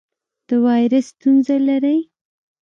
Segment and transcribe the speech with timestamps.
[0.47, 1.97] د وایرس ستونزه لرئ؟